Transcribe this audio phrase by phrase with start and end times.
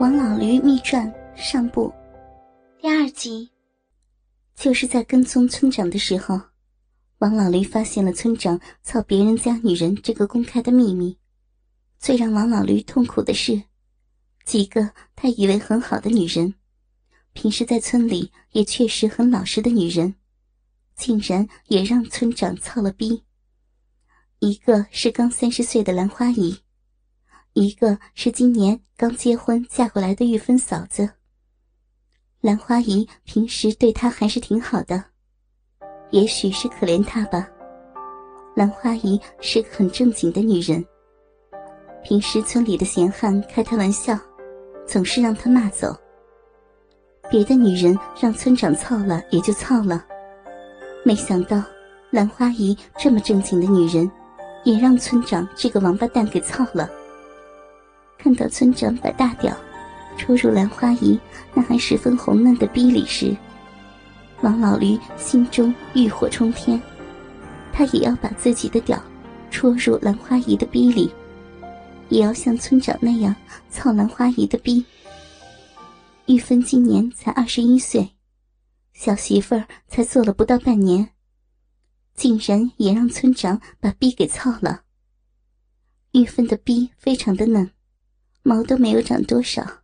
[0.00, 1.92] 王老驴秘传上部，
[2.80, 3.50] 第二集。
[4.54, 6.40] 就是在跟踪村长的时候，
[7.18, 11.18] 王老驴发现了村长操别人家女人这个公开的秘密。
[11.98, 13.62] 最让王老驴痛苦的是，
[14.46, 16.54] 几个他以为很好的女人，
[17.34, 20.14] 平时在村里也确实很老实的女人，
[20.96, 23.22] 竟然也让村长操了逼。
[24.38, 26.58] 一个是刚三十岁的兰花姨。
[27.54, 31.08] 一个是今年刚结婚嫁过来的玉芬嫂子。
[32.40, 35.02] 兰花姨平时对她还是挺好的，
[36.10, 37.48] 也许是可怜她吧。
[38.54, 40.84] 兰花姨是个很正经的女人，
[42.04, 44.18] 平时村里的闲汉开她玩笑，
[44.86, 45.94] 总是让她骂走。
[47.28, 50.04] 别的女人让村长操了也就操了，
[51.04, 51.62] 没想到
[52.10, 54.10] 兰花姨这么正经的女人，
[54.64, 56.88] 也让村长这个王八蛋给操了。
[58.22, 59.56] 看到村长把大屌
[60.18, 61.18] 戳入兰花姨
[61.54, 63.34] 那还十分红嫩的逼里时，
[64.42, 66.80] 王老驴心中欲火冲天，
[67.72, 69.02] 他也要把自己的屌
[69.50, 71.10] 戳入兰花姨的逼里，
[72.10, 73.34] 也要像村长那样
[73.70, 74.84] 操兰花姨的逼。
[76.26, 78.10] 玉芬今年才二十一岁，
[78.92, 81.08] 小媳妇儿才做了不到半年，
[82.14, 84.82] 竟然也让村长把逼给操了。
[86.12, 87.70] 玉芬的逼非常的嫩。
[88.42, 89.82] 毛都没有长多少，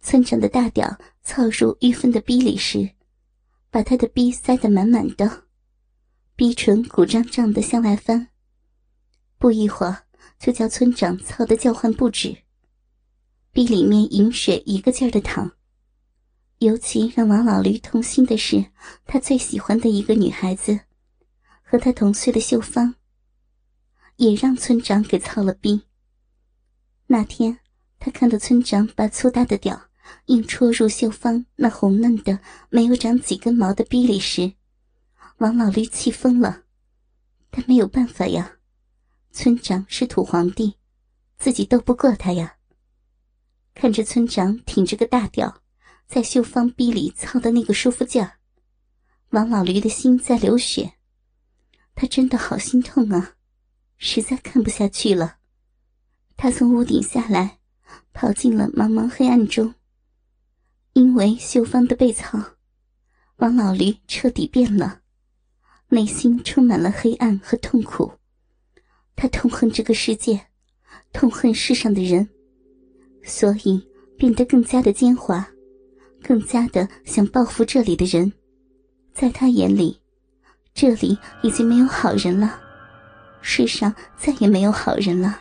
[0.00, 2.90] 村长的大屌凑入玉芬的逼里时，
[3.70, 5.44] 把他的逼塞得满满的，
[6.36, 8.28] 逼唇鼓胀胀的向外翻。
[9.38, 10.04] 不一会儿，
[10.38, 12.36] 就叫村长操得叫唤不止，
[13.52, 15.52] 逼里面饮水一个劲儿的淌。
[16.60, 18.64] 尤其让王老驴痛心的是，
[19.04, 20.80] 他最喜欢的一个女孩子，
[21.62, 22.94] 和他同岁的秀芳，
[24.16, 25.82] 也让村长给操了逼。
[27.08, 27.60] 那天，
[27.98, 29.80] 他看到村长把粗大的屌
[30.26, 34.54] 硬戳入秀芳那红嫩的、没有长几根毛的逼里时，
[35.38, 36.64] 王老驴气疯了。
[37.50, 38.56] 但没有办法呀，
[39.30, 40.76] 村长是土皇帝，
[41.38, 42.56] 自己斗不过他呀。
[43.72, 45.62] 看着村长挺着个大屌，
[46.06, 48.38] 在秀芳逼里操的那个舒服劲儿，
[49.30, 50.94] 王老驴的心在流血。
[51.94, 53.36] 他真的好心痛啊，
[53.96, 55.36] 实在看不下去了。
[56.36, 57.58] 他从屋顶下来，
[58.12, 59.74] 跑进了茫茫黑暗中。
[60.92, 62.38] 因为秀芳的被操，
[63.36, 65.00] 王老驴彻底变了，
[65.88, 68.12] 内心充满了黑暗和痛苦。
[69.14, 70.46] 他痛恨这个世界，
[71.12, 72.28] 痛恨世上的人，
[73.24, 73.86] 所以
[74.18, 75.42] 变得更加的奸猾，
[76.22, 78.30] 更加的想报复这里的人。
[79.14, 79.98] 在他眼里，
[80.74, 82.60] 这里已经没有好人了，
[83.40, 85.40] 世上再也没有好人了。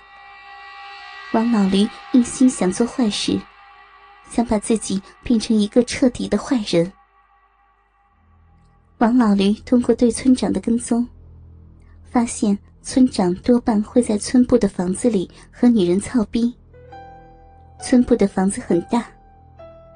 [1.36, 3.38] 王老驴一心想做坏事，
[4.30, 6.90] 想把自己变成一个彻底的坏人。
[9.00, 11.06] 王老驴通过对村长的跟踪，
[12.10, 16.56] 发现村长多半会在村部的房子里和女人操逼。
[17.84, 19.06] 村部的房子很大，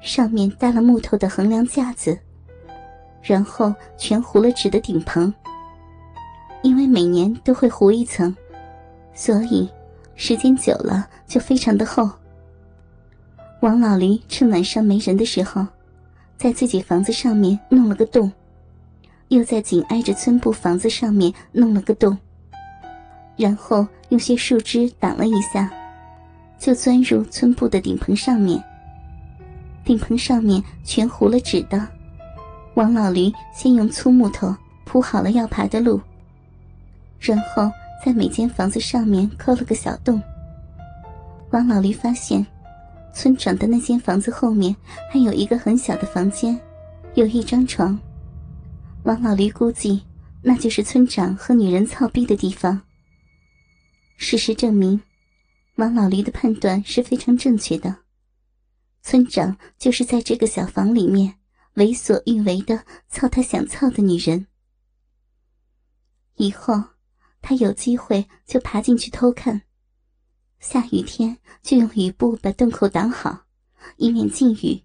[0.02, 2.18] 上面搭了木头的横梁架子，
[3.22, 5.32] 然后全糊了纸的顶棚。
[6.62, 8.36] 因为每年都会糊一层，
[9.14, 9.66] 所以。
[10.22, 12.10] 时间久了就非常的厚。
[13.60, 15.66] 王老驴趁晚上没人的时候，
[16.36, 18.30] 在自己房子上面弄了个洞，
[19.28, 22.18] 又在紧挨着村部房子上面弄了个洞，
[23.34, 25.72] 然后用些树枝挡了一下，
[26.58, 28.62] 就钻入村部的顶棚上面。
[29.86, 31.88] 顶棚上面全糊了纸的，
[32.74, 34.54] 王老驴先用粗木头
[34.84, 35.98] 铺好了要爬的路，
[37.18, 37.72] 然后。
[38.02, 40.20] 在每间房子上面抠了个小洞。
[41.50, 42.46] 王老驴发现，
[43.12, 44.74] 村长的那间房子后面
[45.10, 46.58] 还有一个很小的房间，
[47.14, 47.98] 有一张床。
[49.02, 50.02] 王老驴估计，
[50.42, 52.80] 那就是村长和女人操逼的地方。
[54.16, 55.00] 事实证明，
[55.76, 57.96] 王老驴的判断是非常正确的。
[59.02, 61.34] 村长就是在这个小房里面
[61.74, 64.46] 为所欲为的操他想操的女人。
[66.36, 66.82] 以后。
[67.42, 69.62] 他有机会就爬进去偷看，
[70.58, 73.46] 下雨天就用雨布把洞口挡好，
[73.96, 74.84] 以免进雨。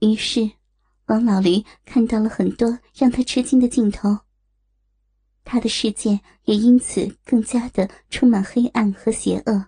[0.00, 0.50] 于是，
[1.06, 4.18] 王老驴看到了很多让他吃惊的镜头。
[5.44, 9.66] 他的世界也因此更加的充满黑暗和邪恶，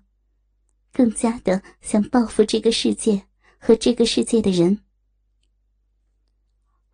[0.92, 3.26] 更加的想报复这个世界
[3.58, 4.80] 和这个世界的人。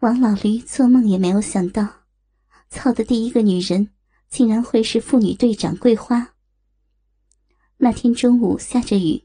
[0.00, 1.86] 王老驴做梦也没有想到，
[2.68, 3.90] 操的第一个女人。
[4.30, 6.34] 竟然会是妇女队长桂花。
[7.78, 9.24] 那天中午下着雨，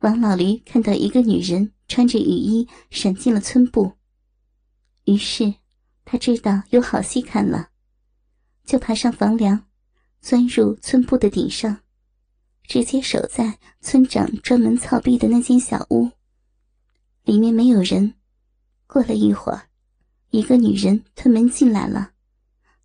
[0.00, 3.94] 王老驴看到一个女人穿着雨衣闪进了村部，
[5.04, 5.54] 于是
[6.04, 7.70] 他知道有好戏看了，
[8.64, 9.66] 就爬上房梁，
[10.20, 11.78] 钻入村部的顶上，
[12.64, 16.10] 直接守在村长专门操逼的那间小屋。
[17.24, 18.14] 里面没有人。
[18.86, 19.68] 过了一会儿，
[20.30, 22.11] 一个女人推门进来了，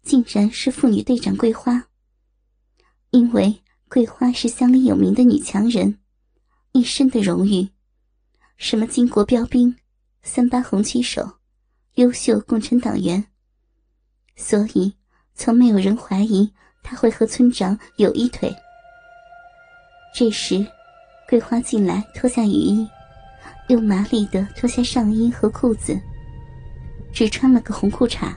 [0.08, 1.84] 竟然是妇女队长桂花。
[3.10, 6.00] 因为桂花是乡里有名的女强人。
[6.72, 7.70] 一身的荣誉，
[8.58, 9.76] 什么巾帼标兵、
[10.22, 11.40] 三八红旗手、
[11.96, 13.26] 优秀共产党员，
[14.36, 14.94] 所以
[15.34, 18.54] 从没有人怀疑他会和村长有一腿。
[20.14, 20.66] 这时，
[21.28, 22.88] 桂花进来，脱下雨衣，
[23.70, 26.00] 又麻利的脱下上衣和裤子，
[27.12, 28.36] 只穿了个红裤衩。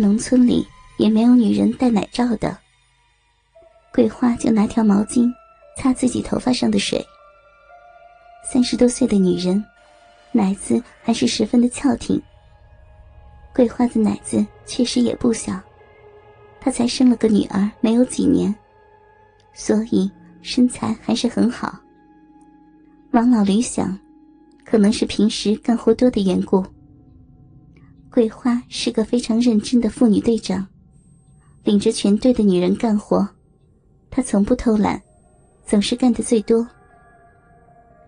[0.00, 0.66] 农村里
[0.96, 2.56] 也没有女人戴奶罩的。
[3.92, 5.30] 桂花就拿条毛巾
[5.76, 7.04] 擦自己头发上的水。
[8.50, 9.62] 三十多岁的女人，
[10.32, 12.20] 奶子还是十分的翘挺。
[13.54, 15.60] 桂花的奶子确实也不小，
[16.60, 18.54] 她才生了个女儿，没有几年，
[19.52, 20.10] 所以
[20.40, 21.78] 身材还是很好。
[23.10, 23.98] 王老驴想，
[24.64, 26.64] 可能是平时干活多的缘故。
[28.12, 30.66] 桂花是个非常认真的妇女队长，
[31.62, 33.28] 领着全队的女人干活，
[34.10, 35.00] 她从不偷懒，
[35.64, 36.66] 总是干的最多。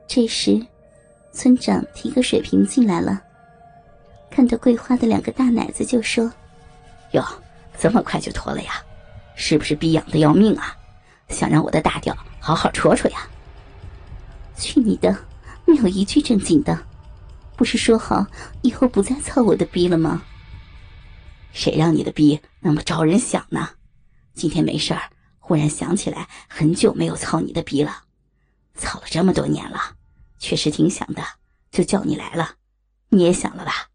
[0.08, 0.60] 这时，
[1.32, 3.22] 村长提个水瓶进来了，
[4.28, 6.30] 看到桂花的两个大奶子，就说
[7.14, 7.24] ：“哟，
[7.78, 8.72] 这么快就脱了呀？
[9.36, 10.76] 是不是逼痒的要命啊？
[11.28, 13.18] 想让我的大屌好好戳戳呀
[14.58, 15.16] ？”“去你的！
[15.64, 16.76] 没有一句正经的，
[17.62, 18.26] 不是说好
[18.62, 20.24] 以后不再操我的逼了吗
[21.54, 23.68] ？”“谁让你的逼那么招人想呢？
[24.34, 25.02] 今天没事儿，
[25.38, 28.02] 忽然想起来很久没有操你的逼了，
[28.74, 29.96] 操了这么多年了。”
[30.40, 31.22] 确实挺想的，
[31.70, 32.56] 就叫你来了。
[33.10, 33.90] 你也想了吧？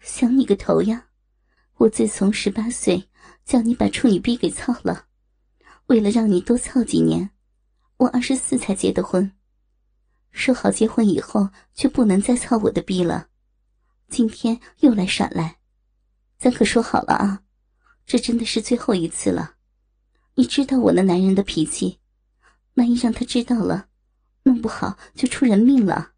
[0.00, 1.06] 想你个头呀！
[1.78, 3.08] 我自从十八岁
[3.46, 5.06] 叫你把处女逼给操了，
[5.86, 7.30] 为了让你多操几年，
[7.96, 9.32] 我二十四才结的婚。
[10.30, 13.28] 说好结婚以后就不能再操我的逼了，
[14.08, 15.58] 今天又来耍赖。
[16.38, 17.42] 咱可说好了啊，
[18.06, 19.56] 这真的是最后一次了。
[20.34, 22.00] 你知道我那男人的脾气，
[22.74, 23.88] 万一让他知道了。
[24.44, 26.12] 弄不好就出人命了。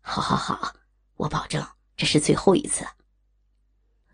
[0.00, 0.76] 好，好，好，
[1.16, 1.66] 我保证
[1.96, 2.84] 这是最后一次。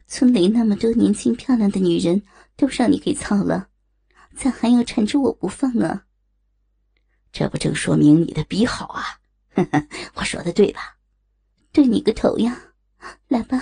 [0.06, 2.22] 村里那么多年轻漂亮的女人
[2.56, 3.68] 都让你给操了，
[4.34, 6.06] 咋还要缠着我不放啊？
[7.34, 9.02] 这不正说明你的笔好啊？
[10.14, 10.94] 我说的对吧？
[11.72, 12.56] 对你个头呀！
[13.26, 13.60] 来吧，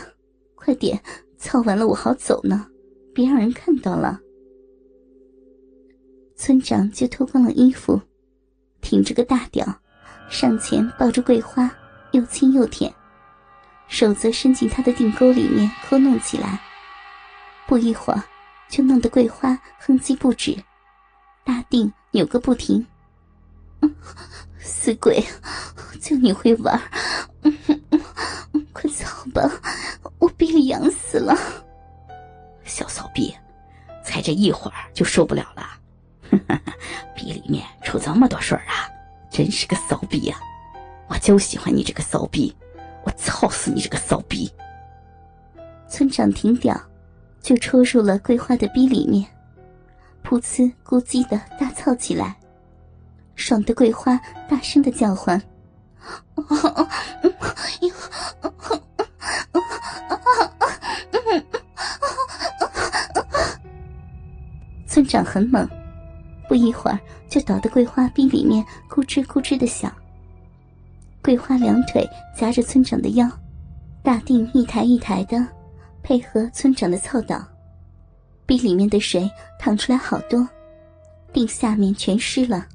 [0.55, 1.03] 快点
[1.39, 2.67] 操完了我好走呢，
[3.15, 4.21] 别让人看到了。
[6.37, 7.99] 村长就脱光了衣服。
[8.83, 9.67] 挺着个大屌，
[10.29, 11.75] 上前抱住桂花，
[12.11, 12.93] 又亲又舔，
[13.89, 16.61] 手则伸进她的腚沟里面抠弄起来。
[17.67, 18.23] 不一会儿，
[18.69, 20.63] 就弄得桂花哼唧不止，
[21.43, 22.87] 大腚扭个不停。
[24.61, 25.25] 死鬼，
[26.01, 26.81] 就你会玩，
[28.73, 29.51] 快走吧，
[30.19, 31.37] 我逼里痒死了。
[32.65, 33.35] 小骚逼，
[34.05, 35.65] 才这一会儿就受不了了。
[37.15, 38.89] 逼里面出这么多水啊！
[39.31, 40.37] 真是个骚逼呀！
[41.09, 42.55] 我就喜欢你这个骚逼，
[43.05, 44.51] 我操死你这个骚逼！
[45.89, 46.79] 村长停屌，
[47.43, 49.27] 就戳入了桂花的逼里面，
[50.25, 52.37] 噗呲咕叽的大操起来，
[53.35, 55.41] 爽的桂花大声的叫唤。
[64.87, 65.69] 村长很猛。
[66.49, 69.91] 不一会儿，就倒得桂花逼里面咕吱咕吱的响。
[71.23, 73.27] 桂花两腿夹着村长的腰，
[74.03, 75.47] 大腚一抬一抬的，
[76.03, 77.43] 配合村长的操导，
[78.45, 80.47] 逼里面的水淌出来好多，
[81.33, 82.67] 腚下面全湿了，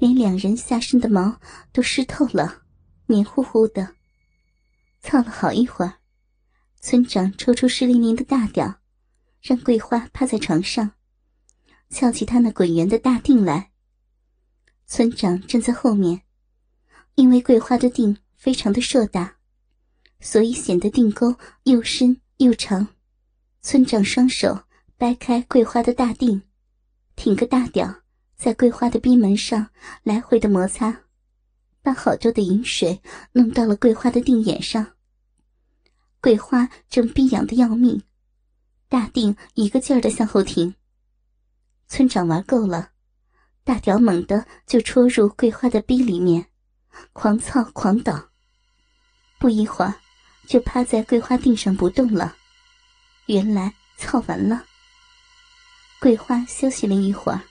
[0.00, 1.38] 连两人下身的毛
[1.72, 2.62] 都湿透了，
[3.06, 3.94] 黏糊糊的。
[5.02, 5.98] 操了好一会儿，
[6.80, 8.80] 村长抽出湿淋淋的大屌，
[9.42, 10.92] 让桂花趴在床上。
[11.90, 13.72] 翘起他那滚圆的大腚来。
[14.86, 16.22] 村长站在后面，
[17.16, 19.36] 因为桂花的腚非常的硕大，
[20.18, 22.88] 所以显得腚沟又深又长。
[23.60, 24.62] 村长双手
[24.96, 26.40] 掰开桂花的大腚，
[27.16, 27.99] 挺个大屌，
[28.40, 29.68] 在桂花的逼门上
[30.02, 31.02] 来回的摩擦，
[31.82, 34.94] 把好多的饮水弄到了桂花的腚眼上。
[36.22, 38.02] 桂花正逼痒的要命，
[38.88, 40.74] 大腚一个劲儿的向后挺。
[41.86, 42.92] 村长玩够了，
[43.62, 46.46] 大屌猛地就戳入桂花的逼里面，
[47.12, 48.30] 狂操狂倒。
[49.38, 49.94] 不一会儿，
[50.46, 52.34] 就趴在桂花腚上不动了。
[53.26, 54.64] 原来操完了。
[56.00, 57.42] 桂花休息了一会儿，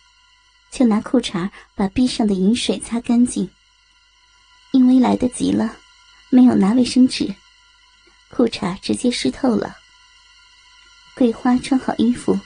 [0.72, 3.50] 就拿裤衩把壁上的饮水擦干净。
[4.72, 5.76] 因为来得及了，
[6.30, 7.34] 没有拿卫生纸，
[8.30, 9.76] 裤衩直接湿透了。
[11.16, 12.40] 桂花穿好衣服，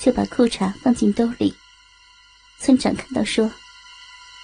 [0.00, 1.56] 就把裤衩放进兜里。
[2.58, 3.50] 村长看到说：“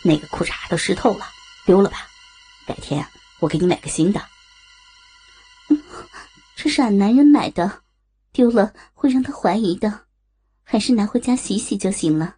[0.02, 1.26] 那个裤衩都湿透了，
[1.66, 2.08] 丢了吧。
[2.66, 3.06] 改天
[3.40, 4.24] 我给你买个新的。
[6.56, 7.82] ”“这是俺男人买的，
[8.32, 10.06] 丢了会让他怀疑的，
[10.62, 12.36] 还是拿回家洗洗就行了。”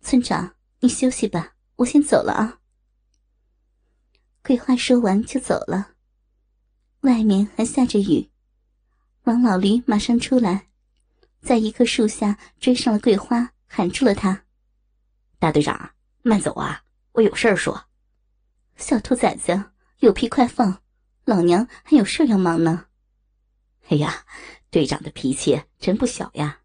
[0.00, 2.60] 村长，你休息吧，我先走了啊。
[4.42, 5.92] 桂花说完就走了。
[7.00, 8.30] 外面还下着雨，
[9.24, 10.68] 王老驴马上出来，
[11.40, 14.44] 在一棵树下追上了桂花，喊住了他。
[15.38, 15.90] 大队长，
[16.22, 16.82] 慢走啊！
[17.12, 17.86] 我有事儿说。
[18.76, 20.82] 小兔崽子，有屁快放！
[21.24, 22.86] 老娘还有事要忙呢。
[23.88, 24.24] 哎呀，
[24.70, 26.60] 队长的脾气真不小呀！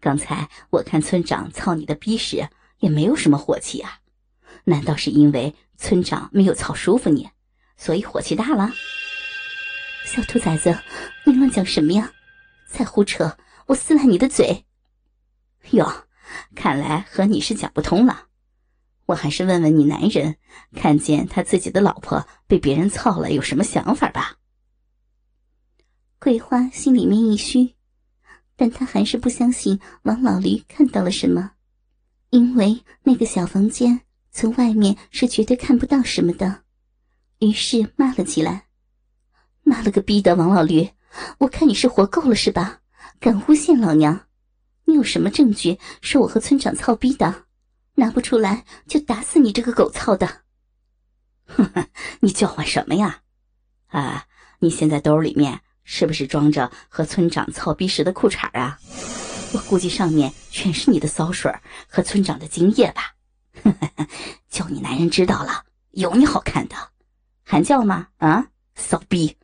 [0.00, 2.48] 刚才我看村长操你的逼时，
[2.78, 4.00] 也没有什么火气啊。
[4.64, 7.28] 难道是因为村长没有操舒服你，
[7.76, 8.72] 所以火气大了？
[10.04, 10.78] 小兔崽子，
[11.24, 12.12] 你乱讲什么呀？
[12.68, 14.64] 再胡扯，我撕烂你的嘴！
[15.70, 16.04] 哟。
[16.54, 18.26] 看来和你是讲不通了，
[19.06, 20.36] 我还是问问你男人，
[20.74, 24.36] 看见他自己的老婆被别人操了，有什么想法吧？
[26.18, 27.76] 桂花心里面一虚，
[28.56, 31.52] 但她还是不相信王老驴看到了什么，
[32.30, 36.62] 因为那个小房间从外面是绝对看不到什么的，
[37.38, 38.66] 于是骂了起来
[39.64, 40.90] ：“骂了个逼的王老驴，
[41.38, 42.80] 我看你是活够了是吧？
[43.18, 44.26] 敢诬陷老娘！”
[44.84, 47.44] 你有什么证据说我和村长操逼的？
[47.94, 50.42] 拿不出来就打死你这个狗操的！
[51.46, 51.86] 哼哼，
[52.20, 53.22] 你叫唤什么呀？
[53.88, 54.26] 啊，
[54.60, 58.78] 你现在兜里面是不是装着和村长操逼时的裤衩啊？
[59.52, 61.52] 我估计上面全是你的骚水
[61.88, 63.14] 和村长的精液吧？
[64.48, 66.76] 叫你男人知道了，有你好看的！
[67.42, 68.08] 还叫吗？
[68.18, 69.36] 啊，骚逼！